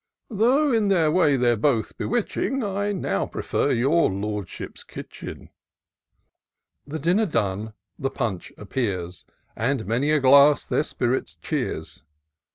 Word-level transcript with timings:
"Tho', 0.31 0.73
in 0.73 0.87
their 0.87 1.11
way, 1.11 1.37
they're 1.37 1.55
both 1.55 1.95
bewitching; 1.95 2.63
I 2.63 2.91
now 2.91 3.27
prefer 3.27 3.71
your 3.71 4.09
Lordship's 4.09 4.83
kitchen," 4.83 5.49
The 6.87 6.97
dinner 6.97 7.27
done, 7.27 7.73
the 7.99 8.09
punch 8.09 8.51
appears, 8.57 9.25
And 9.55 9.85
many 9.85 10.09
a 10.09 10.19
glass 10.19 10.65
their 10.65 10.81
spirits 10.81 11.35
cheers. 11.35 12.01